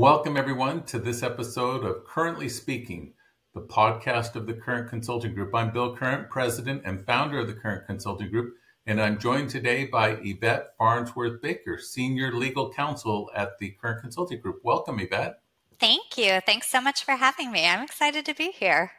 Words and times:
Welcome, 0.00 0.38
everyone, 0.38 0.84
to 0.84 0.98
this 0.98 1.22
episode 1.22 1.84
of 1.84 2.06
Currently 2.06 2.48
Speaking, 2.48 3.12
the 3.52 3.60
podcast 3.60 4.34
of 4.34 4.46
the 4.46 4.54
Current 4.54 4.88
Consulting 4.88 5.34
Group. 5.34 5.54
I'm 5.54 5.74
Bill 5.74 5.94
Current, 5.94 6.30
president 6.30 6.80
and 6.86 7.04
founder 7.04 7.38
of 7.38 7.48
the 7.48 7.52
Current 7.52 7.84
Consulting 7.86 8.30
Group, 8.30 8.54
and 8.86 8.98
I'm 8.98 9.18
joined 9.18 9.50
today 9.50 9.84
by 9.84 10.16
Yvette 10.22 10.68
Farnsworth 10.78 11.42
Baker, 11.42 11.76
senior 11.76 12.32
legal 12.32 12.72
counsel 12.72 13.30
at 13.36 13.58
the 13.58 13.72
Current 13.72 14.00
Consulting 14.00 14.40
Group. 14.40 14.60
Welcome, 14.64 15.00
Yvette. 15.00 15.42
Thank 15.78 16.16
you. 16.16 16.40
Thanks 16.46 16.68
so 16.68 16.80
much 16.80 17.04
for 17.04 17.16
having 17.16 17.52
me. 17.52 17.66
I'm 17.66 17.84
excited 17.84 18.24
to 18.24 18.34
be 18.34 18.52
here. 18.52 18.92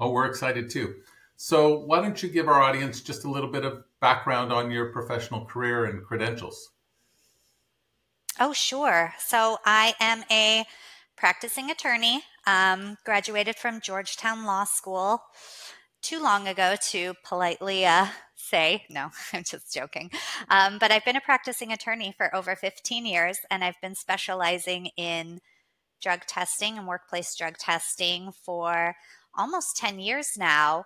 Oh, 0.00 0.10
we're 0.10 0.26
excited 0.26 0.68
too. 0.68 0.96
So, 1.36 1.78
why 1.78 2.00
don't 2.00 2.20
you 2.20 2.28
give 2.28 2.48
our 2.48 2.60
audience 2.60 3.00
just 3.00 3.24
a 3.24 3.30
little 3.30 3.52
bit 3.52 3.64
of 3.64 3.84
background 4.00 4.52
on 4.52 4.72
your 4.72 4.86
professional 4.86 5.44
career 5.44 5.84
and 5.84 6.04
credentials? 6.04 6.72
Oh, 8.38 8.52
sure. 8.52 9.14
So 9.18 9.58
I 9.64 9.94
am 9.98 10.22
a 10.30 10.64
practicing 11.16 11.70
attorney, 11.70 12.22
um, 12.46 12.98
graduated 13.02 13.56
from 13.56 13.80
Georgetown 13.80 14.44
Law 14.44 14.64
School 14.64 15.22
too 16.02 16.22
long 16.22 16.46
ago 16.46 16.76
to 16.90 17.14
politely 17.24 17.86
uh, 17.86 18.08
say, 18.34 18.84
no, 18.90 19.08
I'm 19.32 19.42
just 19.42 19.72
joking. 19.72 20.10
Um, 20.50 20.76
but 20.78 20.90
I've 20.90 21.04
been 21.04 21.16
a 21.16 21.20
practicing 21.22 21.72
attorney 21.72 22.14
for 22.14 22.34
over 22.36 22.54
15 22.54 23.06
years, 23.06 23.38
and 23.50 23.64
I've 23.64 23.80
been 23.80 23.94
specializing 23.94 24.90
in 24.98 25.40
drug 26.02 26.26
testing 26.26 26.76
and 26.76 26.86
workplace 26.86 27.34
drug 27.34 27.56
testing 27.56 28.32
for 28.44 28.96
almost 29.34 29.78
10 29.78 29.98
years 29.98 30.32
now. 30.36 30.84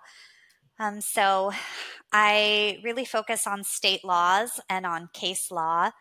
Um, 0.79 1.01
so 1.01 1.51
I 2.13 2.79
really 2.81 3.03
focus 3.03 3.45
on 3.45 3.65
state 3.65 4.05
laws 4.05 4.61
and 4.69 4.85
on 4.85 5.09
case 5.13 5.51
law 5.51 5.91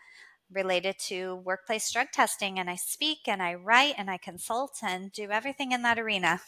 related 0.53 0.97
to 1.09 1.37
workplace 1.37 1.91
drug 1.93 2.09
testing 2.13 2.59
and 2.59 2.69
I 2.69 2.77
speak 2.77 3.21
and 3.27 3.43
I 3.43 3.55
write 3.55 3.95
and 3.99 4.11
I 4.11 4.17
consult 4.17 4.79
and 4.83 5.13
do 5.13 5.31
everything 5.31 5.73
in 5.73 5.83
that 5.83 5.99
arena. 5.99 6.41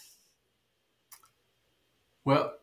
Well, 2.24 2.54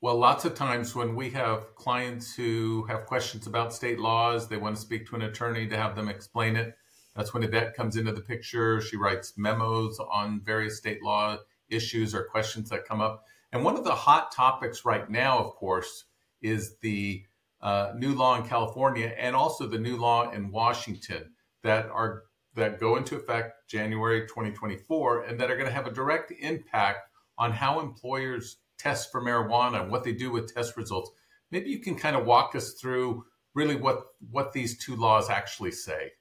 well, 0.00 0.16
lots 0.16 0.44
of 0.44 0.54
times 0.54 0.94
when 0.94 1.16
we 1.16 1.30
have 1.30 1.74
clients 1.74 2.34
who 2.34 2.84
have 2.84 3.06
questions 3.06 3.46
about 3.48 3.74
state 3.74 3.98
laws, 3.98 4.48
they 4.48 4.56
want 4.56 4.76
to 4.76 4.82
speak 4.82 5.08
to 5.08 5.16
an 5.16 5.22
attorney 5.22 5.66
to 5.66 5.76
have 5.76 5.96
them 5.96 6.08
explain 6.08 6.54
it. 6.54 6.76
That's 7.16 7.34
when 7.34 7.42
Yvette 7.42 7.74
comes 7.74 7.96
into 7.96 8.12
the 8.12 8.20
picture. 8.20 8.80
She 8.80 8.96
writes 8.96 9.34
memos 9.36 9.98
on 9.98 10.40
various 10.40 10.78
state 10.78 11.02
law 11.02 11.38
issues 11.68 12.14
or 12.14 12.24
questions 12.24 12.70
that 12.70 12.84
come 12.84 13.00
up. 13.00 13.24
And 13.52 13.64
one 13.64 13.76
of 13.76 13.84
the 13.84 13.94
hot 13.94 14.30
topics 14.30 14.84
right 14.84 15.10
now, 15.10 15.38
of 15.38 15.56
course, 15.56 16.04
is 16.42 16.76
the 16.78 17.24
uh, 17.60 17.92
new 17.96 18.14
law 18.14 18.36
in 18.36 18.46
California 18.46 19.12
and 19.18 19.34
also 19.34 19.66
the 19.66 19.78
new 19.78 19.96
law 19.96 20.30
in 20.30 20.50
Washington 20.50 21.32
that 21.62 21.86
are 21.90 22.24
that 22.54 22.80
go 22.80 22.96
into 22.96 23.16
effect 23.16 23.68
January 23.68 24.22
2024 24.22 25.22
and 25.22 25.40
that 25.40 25.50
are 25.50 25.56
going 25.56 25.68
to 25.68 25.72
have 25.72 25.86
a 25.86 25.92
direct 25.92 26.32
impact 26.40 27.08
on 27.36 27.52
how 27.52 27.78
employers 27.78 28.58
test 28.78 29.12
for 29.12 29.22
marijuana 29.22 29.82
and 29.82 29.90
what 29.90 30.02
they 30.02 30.12
do 30.12 30.30
with 30.30 30.52
test 30.52 30.76
results. 30.76 31.10
Maybe 31.50 31.70
you 31.70 31.80
can 31.80 31.96
kind 31.96 32.16
of 32.16 32.26
walk 32.26 32.54
us 32.54 32.74
through 32.74 33.24
really 33.54 33.76
what 33.76 34.04
what 34.30 34.52
these 34.52 34.78
two 34.78 34.96
laws 34.96 35.30
actually 35.30 35.72
say. 35.72 36.12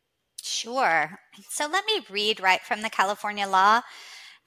Sure. 0.41 1.19
So 1.49 1.67
let 1.67 1.85
me 1.85 2.05
read 2.09 2.39
right 2.39 2.61
from 2.61 2.81
the 2.81 2.89
California 2.89 3.47
law 3.47 3.81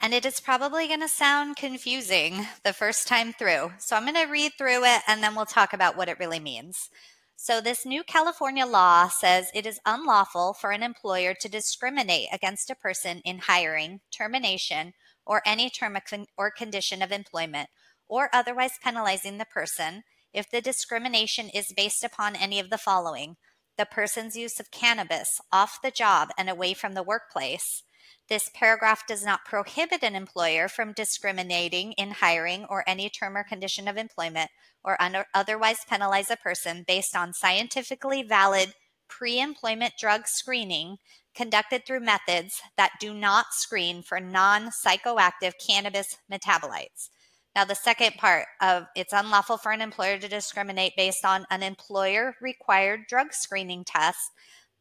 and 0.01 0.15
it 0.15 0.25
is 0.25 0.41
probably 0.41 0.89
going 0.89 1.01
to 1.01 1.09
sound 1.09 1.57
confusing 1.57 2.47
the 2.65 2.73
first 2.73 3.07
time 3.07 3.33
through. 3.33 3.73
So 3.79 3.97
I'm 3.97 4.05
going 4.05 4.15
to 4.15 4.31
read 4.31 4.53
through 4.57 4.85
it 4.85 5.03
and 5.07 5.23
then 5.23 5.35
we'll 5.35 5.47
talk 5.47 5.73
about 5.73 5.97
what 5.97 6.09
it 6.09 6.19
really 6.19 6.41
means. 6.41 6.89
So, 7.37 7.63
this 7.63 7.87
new 7.87 8.03
California 8.03 8.67
law 8.67 9.09
says 9.09 9.51
it 9.55 9.65
is 9.65 9.81
unlawful 9.87 10.53
for 10.53 10.73
an 10.73 10.83
employer 10.83 11.33
to 11.41 11.49
discriminate 11.49 12.29
against 12.31 12.69
a 12.69 12.75
person 12.75 13.23
in 13.25 13.39
hiring, 13.39 14.01
termination, 14.11 14.93
or 15.25 15.41
any 15.47 15.71
term 15.71 15.97
or 16.37 16.51
condition 16.51 17.01
of 17.01 17.11
employment, 17.11 17.71
or 18.09 18.29
otherwise 18.35 18.73
penalizing 18.85 19.39
the 19.39 19.47
person 19.47 20.03
if 20.35 20.51
the 20.51 20.61
discrimination 20.61 21.49
is 21.49 21.73
based 21.75 22.05
upon 22.05 22.37
any 22.37 22.61
of 22.61 22.69
the 22.69 22.77
following 22.77 23.37
the 23.79 23.87
person's 23.87 24.37
use 24.37 24.61
of 24.61 24.71
cannabis 24.71 25.41
off 25.51 25.81
the 25.83 25.91
job 25.91 26.29
and 26.37 26.51
away 26.51 26.75
from 26.75 26.93
the 26.93 27.03
workplace 27.03 27.83
this 28.29 28.51
paragraph 28.55 29.07
does 29.07 29.25
not 29.25 29.45
prohibit 29.45 30.03
an 30.03 30.15
employer 30.15 30.69
from 30.69 30.93
discriminating 30.93 31.93
in 31.93 32.11
hiring 32.11 32.65
or 32.67 32.85
any 32.87 33.09
term 33.11 33.37
or 33.37 33.45
condition 33.45 33.89
of 33.89 33.97
employment 33.97 34.51
or 34.85 34.97
otherwise 35.35 35.85
penalize 35.89 36.31
a 36.31 36.37
person 36.37 36.85
based 36.87 37.17
on 37.17 37.33
scientifically 37.33 38.23
valid 38.23 38.75
pre 39.09 39.41
employment 39.41 39.95
drug 39.99 40.27
screening 40.27 40.97
conducted 41.35 41.85
through 41.85 42.01
methods 42.01 42.61
that 42.77 42.93
do 43.01 43.13
not 43.13 43.53
screen 43.53 44.03
for 44.03 44.21
non 44.21 44.71
psychoactive 44.71 45.53
cannabis 45.65 46.17
metabolites. 46.31 47.09
Now, 47.55 47.65
the 47.65 47.75
second 47.75 48.15
part 48.17 48.47
of 48.61 48.85
it's 48.95 49.13
unlawful 49.13 49.57
for 49.57 49.73
an 49.73 49.81
employer 49.81 50.19
to 50.19 50.29
discriminate 50.29 50.93
based 50.97 51.25
on 51.25 51.47
an 51.51 51.63
employer 51.63 52.37
required 52.41 53.07
drug 53.09 53.33
screening 53.33 53.85
test 53.85 54.31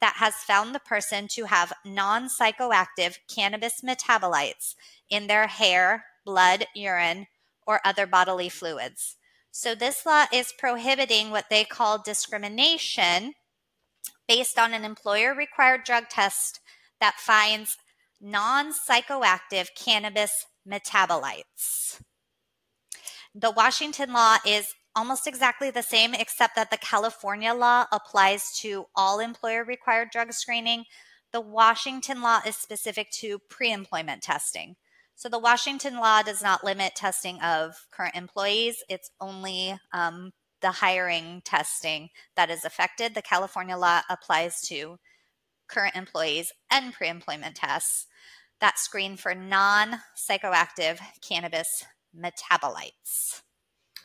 that 0.01 0.15
has 0.17 0.35
found 0.35 0.73
the 0.73 0.79
person 0.79 1.27
to 1.29 1.45
have 1.45 1.73
non 1.85 2.29
psychoactive 2.29 3.17
cannabis 3.33 3.81
metabolites 3.81 4.75
in 5.09 5.27
their 5.27 5.47
hair, 5.47 6.05
blood, 6.25 6.65
urine, 6.75 7.27
or 7.67 7.81
other 7.85 8.07
bodily 8.07 8.49
fluids. 8.49 9.17
So, 9.51 9.75
this 9.75 10.05
law 10.05 10.25
is 10.31 10.53
prohibiting 10.57 11.31
what 11.31 11.45
they 11.49 11.63
call 11.63 12.01
discrimination 12.01 13.33
based 14.27 14.59
on 14.59 14.73
an 14.73 14.85
employer 14.85 15.33
required 15.33 15.83
drug 15.83 16.07
test 16.09 16.59
that 17.01 17.15
finds 17.15 17.77
non 18.21 18.71
psychoactive 18.71 19.69
cannabis 19.75 20.45
metabolites. 20.67 21.99
The 23.33 23.51
Washington 23.51 24.13
law 24.13 24.37
is 24.45 24.73
almost 24.99 25.27
exactly 25.27 25.71
the 25.71 25.81
same, 25.81 26.13
except 26.13 26.55
that 26.57 26.71
the 26.71 26.77
California 26.77 27.53
law 27.53 27.85
applies 27.89 28.51
to 28.59 28.85
all 28.97 29.19
employer 29.19 29.63
required 29.63 30.09
drug 30.11 30.33
screening. 30.33 30.83
The 31.31 31.39
Washington 31.39 32.21
law 32.21 32.41
is 32.45 32.57
specific 32.57 33.09
to 33.11 33.39
pre 33.49 33.71
employment 33.71 34.21
testing. 34.21 34.75
So 35.15 35.29
the 35.29 35.39
Washington 35.39 35.95
law 35.99 36.21
does 36.21 36.41
not 36.41 36.65
limit 36.65 36.95
testing 36.95 37.39
of 37.41 37.87
current 37.91 38.15
employees, 38.15 38.83
it's 38.89 39.09
only 39.21 39.79
um, 39.93 40.31
the 40.61 40.71
hiring 40.71 41.43
testing 41.45 42.09
that 42.35 42.49
is 42.49 42.65
affected. 42.65 43.15
The 43.15 43.21
California 43.21 43.77
law 43.77 44.01
applies 44.09 44.59
to 44.67 44.97
current 45.69 45.95
employees 45.95 46.51
and 46.69 46.93
pre 46.93 47.07
employment 47.07 47.55
tests 47.55 48.07
that 48.59 48.77
screen 48.77 49.15
for 49.15 49.33
non 49.33 50.01
psychoactive 50.17 50.99
cannabis 51.21 51.85
metabolites. 52.13 53.43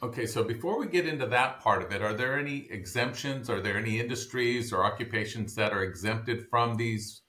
Okay, 0.05 0.27
so 0.27 0.45
before 0.45 0.79
we 0.79 0.87
get 0.87 1.09
into 1.09 1.25
that 1.25 1.61
part 1.61 1.83
of 1.83 1.91
it, 1.91 2.03
are 2.03 2.13
there 2.13 2.39
any 2.39 2.71
exemptions? 2.71 3.49
Are 3.49 3.63
there 3.63 3.79
any 3.79 3.99
industries 3.99 4.71
or 4.71 4.85
occupations 4.85 5.55
that 5.55 5.73
are 5.73 5.83
exempted 5.83 6.47
from 6.51 6.77
these 6.77 7.23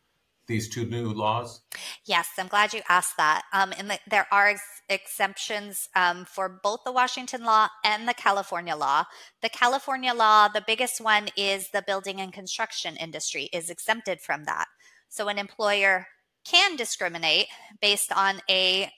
these 0.47 0.67
two 0.67 0.85
new 0.85 1.07
laws? 1.13 1.61
Yes, 2.03 2.27
I'm 2.37 2.49
glad 2.49 2.73
you 2.73 2.81
asked 2.89 3.15
that. 3.15 3.43
Um, 3.53 3.73
and 3.77 3.89
the, 3.89 3.99
there 4.09 4.27
are 4.29 4.49
ex- 4.49 4.81
exemptions 4.89 5.87
um, 5.95 6.25
for 6.25 6.59
both 6.61 6.81
the 6.85 6.91
Washington 6.91 7.45
law 7.45 7.69
and 7.85 8.09
the 8.09 8.13
California 8.13 8.75
law. 8.75 9.05
The 9.41 9.49
California 9.49 10.13
law, 10.13 10.49
the 10.49 10.63
biggest 10.67 10.99
one 10.99 11.29
is 11.37 11.69
the 11.69 11.81
building 11.81 12.19
and 12.19 12.33
construction 12.33 12.97
industry 12.97 13.49
is 13.53 13.69
exempted 13.69 14.19
from 14.19 14.43
that. 14.43 14.65
So 15.07 15.29
an 15.29 15.37
employer 15.37 16.07
can 16.43 16.75
discriminate 16.75 17.47
based 17.81 18.11
on 18.11 18.41
a 18.49 18.91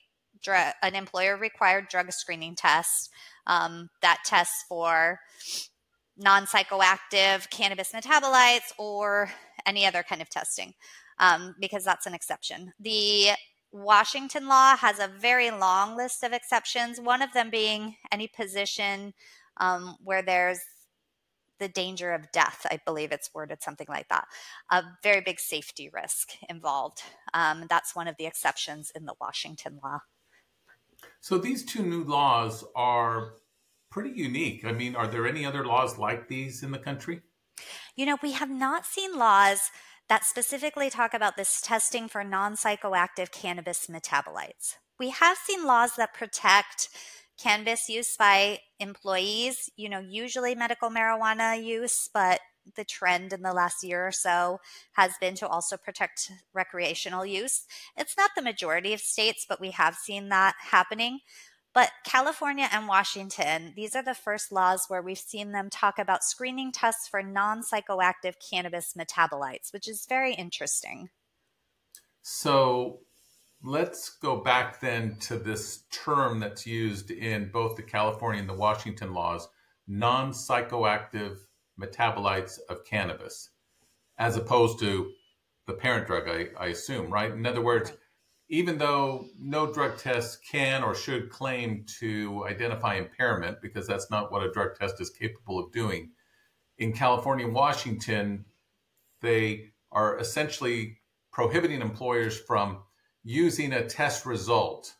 an 0.46 0.94
employer 0.94 1.36
required 1.36 1.88
drug 1.88 2.12
screening 2.12 2.54
test 2.54 3.10
um, 3.48 3.90
that 4.02 4.18
tests 4.24 4.64
for 4.68 5.18
non 6.16 6.46
psychoactive 6.46 7.48
cannabis 7.50 7.92
metabolites 7.92 8.72
or 8.78 9.30
any 9.66 9.86
other 9.86 10.02
kind 10.02 10.22
of 10.22 10.28
testing, 10.28 10.74
um, 11.18 11.54
because 11.60 11.84
that's 11.84 12.06
an 12.06 12.14
exception. 12.14 12.72
The 12.78 13.30
Washington 13.72 14.48
law 14.48 14.76
has 14.76 14.98
a 14.98 15.08
very 15.08 15.50
long 15.50 15.96
list 15.96 16.22
of 16.22 16.32
exceptions, 16.32 17.00
one 17.00 17.22
of 17.22 17.32
them 17.32 17.50
being 17.50 17.96
any 18.12 18.28
position 18.28 19.12
um, 19.58 19.96
where 20.02 20.22
there's 20.22 20.60
the 21.58 21.68
danger 21.68 22.12
of 22.12 22.30
death. 22.32 22.64
I 22.70 22.78
believe 22.86 23.10
it's 23.10 23.30
worded 23.34 23.62
something 23.62 23.88
like 23.88 24.08
that. 24.08 24.26
A 24.70 24.84
very 25.02 25.20
big 25.20 25.40
safety 25.40 25.90
risk 25.92 26.30
involved. 26.48 27.02
Um, 27.34 27.66
that's 27.68 27.96
one 27.96 28.08
of 28.08 28.16
the 28.16 28.26
exceptions 28.26 28.92
in 28.94 29.06
the 29.06 29.14
Washington 29.20 29.80
law. 29.82 30.00
So 31.20 31.38
these 31.38 31.64
two 31.64 31.82
new 31.82 32.04
laws 32.04 32.64
are 32.74 33.34
pretty 33.90 34.10
unique. 34.10 34.64
I 34.64 34.72
mean, 34.72 34.96
are 34.96 35.06
there 35.06 35.26
any 35.26 35.44
other 35.44 35.64
laws 35.64 35.98
like 35.98 36.28
these 36.28 36.62
in 36.62 36.70
the 36.70 36.78
country? 36.78 37.22
You 37.96 38.06
know, 38.06 38.18
we 38.22 38.32
have 38.32 38.50
not 38.50 38.86
seen 38.86 39.18
laws 39.18 39.70
that 40.08 40.24
specifically 40.24 40.90
talk 40.90 41.14
about 41.14 41.36
this 41.36 41.60
testing 41.60 42.08
for 42.08 42.24
non 42.24 42.54
psychoactive 42.54 43.30
cannabis 43.30 43.86
metabolites. 43.88 44.76
We 44.98 45.10
have 45.10 45.36
seen 45.36 45.64
laws 45.64 45.96
that 45.96 46.14
protect 46.14 46.88
cannabis 47.38 47.88
use 47.88 48.16
by 48.16 48.58
employees, 48.80 49.70
you 49.76 49.88
know, 49.88 50.00
usually 50.00 50.54
medical 50.54 50.90
marijuana 50.90 51.62
use, 51.62 52.08
but 52.12 52.40
the 52.76 52.84
trend 52.84 53.32
in 53.32 53.42
the 53.42 53.52
last 53.52 53.82
year 53.82 54.06
or 54.06 54.12
so 54.12 54.60
has 54.92 55.12
been 55.20 55.34
to 55.36 55.48
also 55.48 55.76
protect 55.76 56.30
recreational 56.54 57.24
use. 57.24 57.64
It's 57.96 58.16
not 58.16 58.30
the 58.36 58.42
majority 58.42 58.92
of 58.92 59.00
states, 59.00 59.46
but 59.48 59.60
we 59.60 59.70
have 59.72 59.94
seen 59.94 60.28
that 60.28 60.54
happening. 60.60 61.20
But 61.74 61.90
California 62.04 62.68
and 62.72 62.88
Washington, 62.88 63.72
these 63.76 63.94
are 63.94 64.02
the 64.02 64.14
first 64.14 64.50
laws 64.50 64.86
where 64.88 65.02
we've 65.02 65.18
seen 65.18 65.52
them 65.52 65.70
talk 65.70 65.98
about 65.98 66.24
screening 66.24 66.72
tests 66.72 67.06
for 67.06 67.22
non 67.22 67.62
psychoactive 67.62 68.34
cannabis 68.50 68.94
metabolites, 68.98 69.72
which 69.72 69.86
is 69.86 70.06
very 70.08 70.34
interesting. 70.34 71.10
So 72.22 73.00
let's 73.62 74.10
go 74.10 74.40
back 74.40 74.80
then 74.80 75.16
to 75.20 75.36
this 75.36 75.84
term 75.92 76.40
that's 76.40 76.66
used 76.66 77.10
in 77.10 77.50
both 77.50 77.76
the 77.76 77.82
California 77.82 78.40
and 78.40 78.48
the 78.48 78.54
Washington 78.54 79.12
laws 79.12 79.48
non 79.86 80.32
psychoactive 80.32 81.38
metabolites 81.80 82.58
of 82.68 82.84
cannabis, 82.84 83.50
as 84.18 84.36
opposed 84.36 84.78
to 84.80 85.12
the 85.66 85.74
parent 85.74 86.06
drug, 86.06 86.28
I, 86.28 86.48
I 86.58 86.68
assume, 86.68 87.10
right? 87.10 87.30
In 87.30 87.46
other 87.46 87.60
words, 87.60 87.92
even 88.48 88.78
though 88.78 89.26
no 89.38 89.72
drug 89.72 89.98
test 89.98 90.40
can 90.50 90.82
or 90.82 90.94
should 90.94 91.30
claim 91.30 91.84
to 92.00 92.44
identify 92.46 92.94
impairment, 92.94 93.60
because 93.60 93.86
that's 93.86 94.10
not 94.10 94.32
what 94.32 94.42
a 94.42 94.50
drug 94.50 94.76
test 94.78 95.00
is 95.00 95.10
capable 95.10 95.58
of 95.58 95.70
doing, 95.72 96.10
in 96.78 96.92
California 96.92 97.44
and 97.44 97.54
Washington, 97.54 98.46
they 99.20 99.72
are 99.92 100.18
essentially 100.18 100.98
prohibiting 101.32 101.82
employers 101.82 102.38
from 102.38 102.78
using 103.22 103.72
a 103.72 103.86
test 103.86 104.24
result 104.24 104.94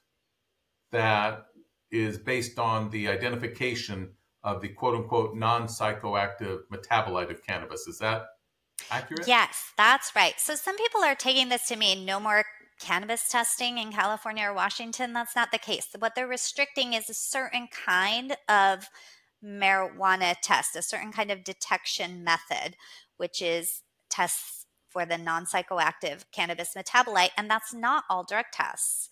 that 0.93 1.47
is 1.91 2.19
based 2.19 2.59
on 2.59 2.91
the 2.91 3.09
identification 3.09 4.11
of 4.45 4.61
the 4.61 4.69
quote 4.69 4.95
unquote 4.95 5.37
non 5.37 5.67
psychoactive 5.67 6.61
metabolite 6.73 7.31
of 7.31 7.45
cannabis. 7.45 7.87
Is 7.87 7.99
that 7.99 8.27
accurate? 8.91 9.27
Yes, 9.27 9.73
that's 9.77 10.15
right. 10.15 10.35
So 10.39 10.55
some 10.55 10.77
people 10.77 11.03
are 11.03 11.15
taking 11.15 11.49
this 11.49 11.67
to 11.69 11.77
mean 11.77 12.05
no 12.05 12.21
more 12.21 12.45
cannabis 12.81 13.29
testing 13.29 13.79
in 13.79 13.93
California 13.93 14.45
or 14.49 14.55
Washington. 14.55 15.13
That's 15.13 15.35
not 15.35 15.51
the 15.51 15.59
case. 15.59 15.89
What 15.99 16.15
they're 16.15 16.29
restricting 16.29 16.93
is 16.93 17.11
a 17.11 17.15
certain 17.15 17.69
kind 17.69 18.37
of 18.49 18.89
marijuana 19.45 20.37
test, 20.43 20.77
a 20.77 20.83
certain 20.83 21.13
kind 21.13 21.31
of 21.31 21.45
detection 21.45 22.25
method, 22.25 22.77
which 23.17 23.43
is 23.43 23.83
tests 24.11 24.67
for 24.89 25.05
the 25.05 25.19
non 25.19 25.45
psychoactive 25.45 26.25
cannabis 26.33 26.75
metabolite. 26.77 27.31
And 27.37 27.51
that's 27.51 27.75
not 27.75 28.05
all 28.09 28.25
drug 28.25 28.47
tests. 28.53 29.11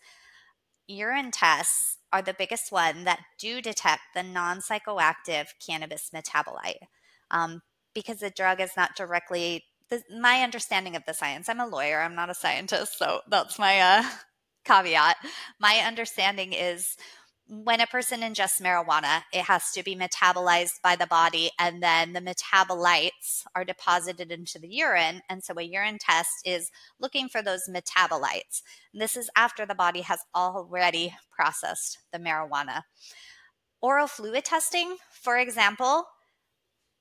Urine 0.89 1.31
tests 1.33 1.99
are 2.13 2.23
the 2.23 2.35
biggest 2.35 2.73
one 2.73 3.05
that 3.05 3.21
do 3.39 3.61
detect 3.61 4.03
the 4.15 4.23
non 4.23 4.61
psychoactive 4.61 5.47
cannabis 5.65 6.11
metabolite 6.15 6.87
um, 7.31 7.63
because 7.95 8.19
the 8.19 8.31
drug 8.31 8.61
is 8.61 8.73
not 8.77 8.97
directly 8.97 9.65
the, 9.89 10.03
my 10.21 10.43
understanding 10.43 10.97
of 10.97 11.05
the 11.07 11.15
science 11.15 11.49
i'm 11.49 11.61
a 11.61 11.67
lawyer 11.67 12.01
i'm 12.01 12.15
not 12.15 12.31
a 12.31 12.35
scientist 12.35 12.99
so 12.99 13.21
that's 13.29 13.59
my 13.59 13.81
uh, 13.81 14.03
caveat. 14.67 15.17
My 15.59 15.83
understanding 15.87 16.53
is 16.53 16.97
when 17.49 17.81
a 17.81 17.87
person 17.87 18.21
ingests 18.23 18.61
marijuana, 18.61 19.23
it 19.33 19.43
has 19.43 19.71
to 19.73 19.83
be 19.85 19.95
metabolized 19.95 20.83
by 20.83 20.97
the 20.97 21.07
body, 21.07 21.51
and 21.59 21.81
then 21.83 22.13
the 22.13 22.21
metabolites 22.21 23.45
are 23.55 23.65
deposited 23.65 24.33
into 24.33 24.59
the 24.59 24.69
urine. 24.69 25.23
And 25.29 25.45
so, 25.45 25.55
a 25.57 25.63
urine 25.63 25.99
test 26.01 26.31
is 26.45 26.71
looking 26.99 27.29
for 27.29 27.43
those 27.43 27.69
metabolites. 27.69 28.63
And 28.93 29.01
this 29.01 29.17
is 29.17 29.31
after 29.37 29.65
the 29.65 29.75
body 29.75 30.01
has 30.01 30.21
already 30.35 31.15
processed 31.31 31.99
the 32.13 32.19
marijuana. 32.19 32.83
Oral 33.81 34.09
fluid 34.09 34.45
testing, 34.45 34.97
for 35.13 35.39
example, 35.39 36.05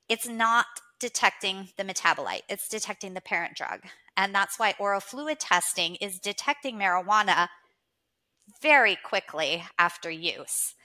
it's 0.08 0.28
not 0.28 0.68
detecting 1.00 1.70
the 1.78 1.84
metabolite, 1.84 2.44
it's 2.50 2.68
detecting 2.68 3.16
the 3.16 3.22
parent 3.22 3.56
drug. 3.56 3.82
And 4.16 4.34
that's 4.34 4.60
why 4.60 4.76
oral 4.80 5.02
fluid 5.02 5.40
testing 5.40 5.96
is 5.96 6.20
detecting 6.20 6.78
marijuana 6.78 7.48
very 8.62 8.98
quickly 9.04 9.64
after 9.78 10.10
use. 10.10 10.76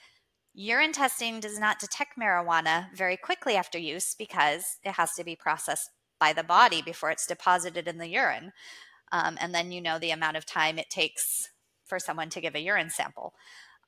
Urine 0.53 0.91
testing 0.91 1.39
does 1.39 1.57
not 1.57 1.79
detect 1.79 2.19
marijuana 2.19 2.93
very 2.95 3.15
quickly 3.15 3.55
after 3.55 3.77
use 3.77 4.15
because 4.17 4.77
it 4.83 4.93
has 4.93 5.13
to 5.13 5.23
be 5.23 5.35
processed 5.35 5.89
by 6.19 6.33
the 6.33 6.43
body 6.43 6.81
before 6.81 7.09
it's 7.09 7.25
deposited 7.25 7.87
in 7.87 7.97
the 7.97 8.09
urine. 8.09 8.51
Um, 9.11 9.37
and 9.39 9.53
then 9.53 9.71
you 9.71 9.81
know 9.81 9.97
the 9.97 10.11
amount 10.11 10.37
of 10.37 10.45
time 10.45 10.77
it 10.77 10.89
takes 10.89 11.49
for 11.85 11.99
someone 11.99 12.29
to 12.29 12.41
give 12.41 12.55
a 12.55 12.61
urine 12.61 12.89
sample. 12.89 13.33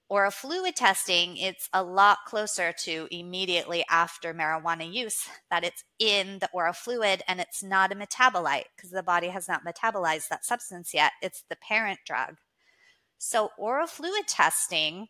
Oral 0.10 0.32
fluid 0.32 0.76
testing, 0.76 1.38
it's 1.38 1.70
a 1.74 1.82
lot 1.84 2.20
closer 2.28 2.74
to 2.84 3.08
immediately 3.10 3.84
after 3.90 4.34
marijuana 4.34 4.92
use 4.92 5.28
that 5.50 5.64
it's 5.64 5.84
in 5.98 6.40
the 6.40 6.50
oral 6.54 6.74
fluid 6.74 7.24
and 7.28 7.40
it's 7.40 7.64
not 7.64 7.92
a 7.92 7.96
metabolite 7.96 8.66
because 8.76 8.92
the 8.92 9.02
body 9.02 9.30
has 9.30 9.48
not 9.48 9.66
metabolized 9.66 10.28
that 10.28 10.46
substance 10.46 10.94
yet. 10.94 11.14
It's 11.22 11.44
the 11.50 11.56
parent 11.56 12.00
drug. 12.06 12.36
So, 13.18 13.52
oral 13.58 13.88
fluid 13.88 14.28
testing 14.28 15.08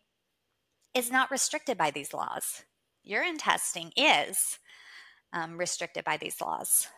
is 0.94 1.10
not 1.10 1.30
restricted 1.30 1.76
by 1.76 1.90
these 1.90 2.14
laws. 2.14 2.64
Urine 3.02 3.38
testing 3.38 3.92
is 3.96 4.58
um, 5.32 5.58
restricted 5.58 6.04
by 6.04 6.16
these 6.16 6.40
laws. 6.40 6.88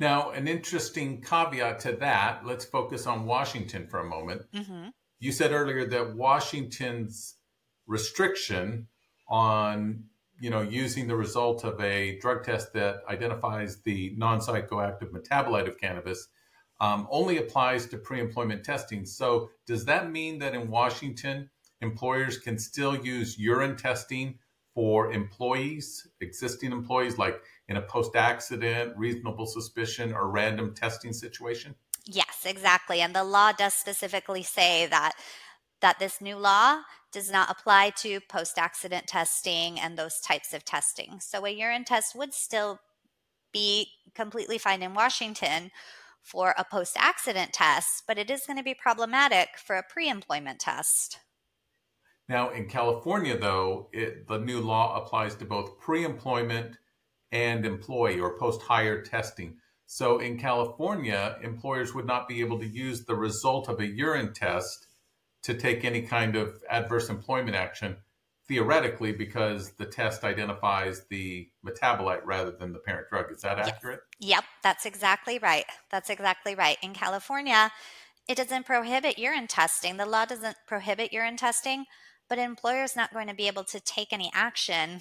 Now, 0.00 0.30
an 0.30 0.48
interesting 0.48 1.20
caveat 1.20 1.80
to 1.80 1.92
that, 1.92 2.46
let's 2.46 2.64
focus 2.64 3.06
on 3.06 3.26
Washington 3.26 3.86
for 3.86 4.00
a 4.00 4.08
moment. 4.08 4.42
Mm-hmm. 4.54 4.88
You 5.18 5.32
said 5.32 5.52
earlier 5.52 5.86
that 5.86 6.14
Washington's 6.14 7.34
restriction 7.86 8.86
on 9.28 10.04
you 10.40 10.50
know 10.50 10.62
using 10.62 11.08
the 11.08 11.16
result 11.16 11.64
of 11.64 11.80
a 11.80 12.18
drug 12.20 12.44
test 12.44 12.72
that 12.74 13.02
identifies 13.08 13.82
the 13.82 14.14
non-psychoactive 14.16 15.10
metabolite 15.10 15.66
of 15.66 15.78
cannabis 15.78 16.28
um, 16.80 17.08
only 17.10 17.38
applies 17.38 17.86
to 17.86 17.98
pre-employment 17.98 18.64
testing. 18.64 19.04
So 19.04 19.50
does 19.66 19.84
that 19.86 20.10
mean 20.10 20.38
that 20.38 20.54
in 20.54 20.70
Washington, 20.70 21.50
employers 21.80 22.38
can 22.38 22.58
still 22.58 22.96
use 22.96 23.38
urine 23.38 23.76
testing 23.76 24.38
for 24.74 25.12
employees, 25.12 26.06
existing 26.20 26.70
employees, 26.70 27.18
like 27.18 27.42
in 27.68 27.76
a 27.76 27.82
post-accident, 27.82 28.96
reasonable 28.96 29.46
suspicion, 29.46 30.12
or 30.12 30.28
random 30.28 30.72
testing 30.74 31.12
situation? 31.12 31.74
Yes, 32.04 32.44
exactly. 32.44 33.00
And 33.00 33.14
the 33.14 33.24
law 33.24 33.52
does 33.52 33.74
specifically 33.74 34.42
say 34.42 34.86
that 34.86 35.14
that 35.80 35.98
this 36.00 36.20
new 36.20 36.36
law 36.36 36.80
does 37.12 37.30
not 37.30 37.50
apply 37.50 37.90
to 37.90 38.20
post-accident 38.28 39.06
testing 39.06 39.78
and 39.78 39.96
those 39.96 40.20
types 40.20 40.52
of 40.52 40.64
testing. 40.64 41.20
So 41.20 41.46
a 41.46 41.50
urine 41.50 41.84
test 41.84 42.16
would 42.16 42.34
still 42.34 42.80
be 43.52 43.88
completely 44.14 44.58
fine 44.58 44.82
in 44.82 44.92
Washington 44.94 45.70
for 46.28 46.54
a 46.58 46.64
post 46.64 46.96
accident 46.98 47.52
test, 47.52 48.04
but 48.06 48.18
it 48.18 48.30
is 48.30 48.44
going 48.46 48.58
to 48.58 48.62
be 48.62 48.74
problematic 48.74 49.50
for 49.56 49.76
a 49.76 49.82
pre 49.82 50.08
employment 50.08 50.60
test. 50.60 51.18
Now, 52.28 52.50
in 52.50 52.68
California, 52.68 53.38
though, 53.38 53.88
it, 53.92 54.28
the 54.28 54.38
new 54.38 54.60
law 54.60 55.02
applies 55.02 55.34
to 55.36 55.46
both 55.46 55.78
pre 55.80 56.04
employment 56.04 56.76
and 57.32 57.64
employee 57.64 58.20
or 58.20 58.38
post 58.38 58.62
hire 58.62 59.02
testing. 59.02 59.56
So 59.86 60.18
in 60.18 60.38
California, 60.38 61.38
employers 61.42 61.94
would 61.94 62.06
not 62.06 62.28
be 62.28 62.40
able 62.40 62.58
to 62.58 62.66
use 62.66 63.04
the 63.04 63.14
result 63.14 63.68
of 63.68 63.80
a 63.80 63.86
urine 63.86 64.34
test 64.34 64.86
to 65.42 65.54
take 65.54 65.84
any 65.84 66.02
kind 66.02 66.36
of 66.36 66.60
adverse 66.68 67.08
employment 67.08 67.56
action 67.56 67.96
theoretically 68.48 69.12
because 69.12 69.72
the 69.72 69.84
test 69.84 70.24
identifies 70.24 71.04
the 71.10 71.48
metabolite 71.64 72.22
rather 72.24 72.50
than 72.50 72.72
the 72.72 72.78
parent 72.78 73.08
drug. 73.10 73.30
Is 73.30 73.42
that 73.42 73.58
accurate? 73.58 74.00
Yep, 74.20 74.44
that's 74.62 74.86
exactly 74.86 75.38
right. 75.38 75.66
That's 75.90 76.10
exactly 76.10 76.54
right. 76.54 76.78
In 76.82 76.94
California, 76.94 77.70
it 78.26 78.36
doesn't 78.36 78.66
prohibit 78.66 79.18
urine 79.18 79.46
testing. 79.46 79.98
The 79.98 80.06
law 80.06 80.24
doesn't 80.24 80.56
prohibit 80.66 81.12
urine 81.12 81.36
testing, 81.36 81.84
but 82.28 82.38
an 82.38 82.44
employer 82.44 82.82
is 82.82 82.96
not 82.96 83.12
going 83.12 83.28
to 83.28 83.34
be 83.34 83.46
able 83.46 83.64
to 83.64 83.80
take 83.80 84.12
any 84.12 84.30
action 84.34 85.00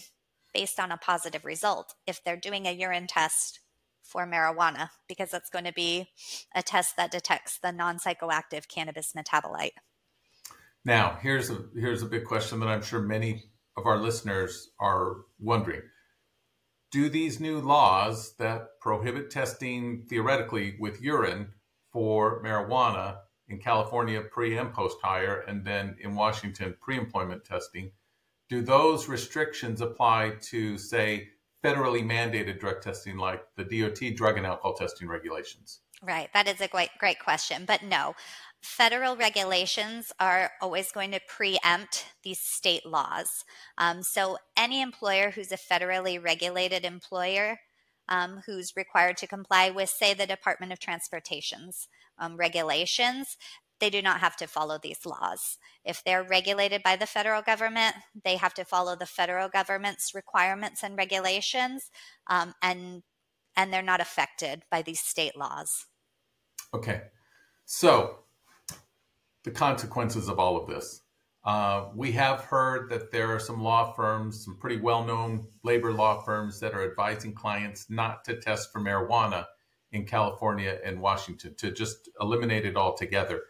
based 0.54 0.80
on 0.80 0.92
a 0.92 0.98
positive 0.98 1.46
result 1.46 1.96
if 2.06 2.24
they're 2.24 2.38
doing 2.38 2.66
a 2.66 2.72
urine 2.72 3.08
test 3.08 3.60
for 4.02 4.26
marijuana 4.26 4.90
because 5.08 5.30
that's 5.32 5.50
going 5.50 5.66
to 5.66 5.74
be 5.74 6.10
a 6.56 6.64
test 6.64 6.96
that 6.96 7.12
detects 7.12 7.60
the 7.60 7.72
non-psychoactive 7.72 8.68
cannabis 8.68 9.14
metabolite. 9.16 9.72
Now, 10.88 11.20
here's 11.22 11.50
a 11.50 11.66
here's 11.76 12.02
a 12.02 12.06
big 12.06 12.24
question 12.24 12.62
that 12.62 12.70
I'm 12.70 12.82
sure 12.82 13.02
many 13.02 13.44
of 13.76 13.86
our 13.86 13.98
listeners 13.98 14.70
are 14.80 15.18
wondering. 15.38 15.82
Do 16.94 17.10
these 17.10 17.42
new 17.42 17.60
laws 17.60 18.38
that 18.38 18.80
prohibit 18.80 19.30
testing 19.30 20.06
theoretically 20.08 20.78
with 20.80 21.02
urine 21.02 21.50
for 21.92 22.42
marijuana 22.42 23.18
in 23.50 23.60
California 23.60 24.22
pre 24.22 24.58
and 24.58 24.72
post 24.72 24.96
hire 25.04 25.42
and 25.42 25.66
then 25.66 25.98
in 26.00 26.16
Washington 26.16 26.74
pre-employment 26.80 27.44
testing, 27.44 27.92
do 28.48 28.62
those 28.62 29.10
restrictions 29.10 29.82
apply 29.82 30.36
to 30.44 30.78
say 30.78 31.28
federally 31.62 32.02
mandated 32.02 32.62
drug 32.62 32.80
testing 32.80 33.18
like 33.18 33.44
the 33.58 33.66
DOT 33.66 34.16
drug 34.16 34.38
and 34.38 34.46
alcohol 34.46 34.74
testing 34.74 35.10
regulations? 35.10 35.82
Right. 36.02 36.30
That 36.34 36.48
is 36.48 36.62
a 36.62 36.70
great 36.70 36.92
great 36.98 37.20
question. 37.20 37.66
But 37.66 37.84
no 37.84 38.16
federal 38.62 39.16
regulations 39.16 40.12
are 40.20 40.52
always 40.62 40.92
going 40.92 41.12
to 41.12 41.20
preempt 41.28 42.06
these 42.24 42.40
state 42.40 42.86
laws. 42.86 43.44
Um, 43.78 44.04
so, 44.04 44.38
any 44.56 44.82
employer 44.82 45.32
who's 45.32 45.52
a 45.52 45.58
federally 45.58 46.22
regulated 46.22 46.86
employer 46.86 47.60
um, 48.10 48.42
who's 48.46 48.76
required 48.76 49.18
to 49.18 49.28
comply 49.28 49.70
with, 49.70 49.90
say, 49.90 50.14
the 50.14 50.28
Department 50.28 50.72
of 50.72 50.80
Transportation's 50.80 51.88
um, 52.18 52.38
regulations, 52.38 53.38
they 53.80 53.90
do 53.90 54.02
not 54.02 54.22
have 54.22 54.36
to 54.38 54.48
follow 54.48 54.80
these 54.82 55.06
laws. 55.06 55.58
If 55.84 56.04
they're 56.04 56.24
regulated 56.24 56.82
by 56.84 56.96
the 56.96 57.06
federal 57.06 57.42
government, 57.42 57.96
they 58.24 58.38
have 58.38 58.54
to 58.56 58.66
follow 58.66 58.96
the 58.96 59.06
federal 59.06 59.50
government's 59.50 60.16
requirements 60.16 60.84
and 60.84 60.98
regulations, 60.98 61.92
um, 62.28 62.54
and 62.62 63.04
and 63.56 63.74
they're 63.74 63.82
not 63.82 64.02
affected 64.02 64.64
by 64.70 64.84
these 64.84 65.00
state 65.00 65.36
laws. 65.36 65.88
Okay, 66.74 67.02
so 67.66 68.20
the 69.48 69.54
consequences 69.54 70.28
of 70.28 70.40
all 70.40 70.58
of 70.58 70.68
this. 70.68 71.04
Uh, 71.46 71.86
we 71.96 72.12
have 72.12 72.42
heard 72.42 72.90
that 72.90 73.14
there 73.14 73.34
are 73.34 73.40
some 73.40 73.64
law 73.64 73.94
firms, 73.94 74.44
some 74.44 74.58
pretty 74.58 74.76
well 74.76 75.06
known 75.06 75.48
labor 75.64 75.94
law 75.94 76.20
firms, 76.20 76.60
that 76.60 76.74
are 76.74 76.84
advising 76.84 77.34
clients 77.34 77.90
not 77.90 78.26
to 78.26 78.38
test 78.42 78.74
for 78.74 78.82
marijuana 78.82 79.46
in 79.94 80.06
California 80.06 80.78
and 80.84 81.00
Washington, 81.00 81.56
to 81.56 81.72
just 81.72 82.10
eliminate 82.20 82.66
it 82.66 82.76
altogether. 82.76 83.44